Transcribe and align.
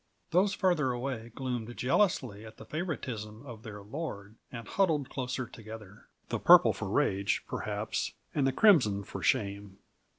Those 0.31 0.55
farther 0.55 0.89
away 0.93 1.31
gloomed 1.35 1.77
jealously 1.77 2.43
at 2.43 2.57
the 2.57 2.65
favoritism 2.65 3.45
of 3.45 3.61
their 3.61 3.83
lord, 3.83 4.35
and 4.51 4.67
huddled 4.67 5.11
closer 5.11 5.45
together 5.45 6.07
the 6.29 6.39
purple 6.39 6.73
for 6.73 6.89
rage, 6.89 7.43
perhaps; 7.47 8.13
and 8.33 8.47
the 8.47 8.51
crimson 8.51 9.03
for 9.03 9.21
shame! 9.21 9.77